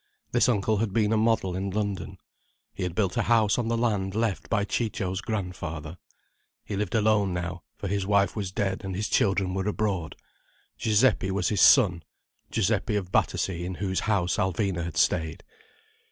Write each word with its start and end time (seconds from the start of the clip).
This 0.31 0.49
uncle 0.49 0.77
had 0.77 0.93
been 0.93 1.13
a 1.13 1.15
model 1.15 1.55
in 1.55 1.69
London. 1.69 2.17
He 2.73 2.81
had 2.81 2.95
built 2.95 3.17
a 3.17 3.21
house 3.21 3.59
on 3.59 3.67
the 3.67 3.77
land 3.77 4.15
left 4.15 4.49
by 4.49 4.65
Ciccio's 4.65 5.21
grandfather. 5.21 5.99
He 6.65 6.75
lived 6.75 6.95
alone 6.95 7.35
now, 7.35 7.61
for 7.77 7.87
his 7.87 8.03
wife 8.03 8.35
was 8.35 8.51
dead 8.51 8.83
and 8.83 8.95
his 8.95 9.07
children 9.07 9.53
were 9.53 9.67
abroad. 9.67 10.15
Giuseppe 10.79 11.29
was 11.29 11.49
his 11.49 11.61
son: 11.61 12.01
Giuseppe 12.49 12.95
of 12.95 13.11
Battersea, 13.11 13.63
in 13.63 13.75
whose 13.75 13.99
house 13.99 14.37
Alvina 14.37 14.83
had 14.83 14.97
stayed. 14.97 15.43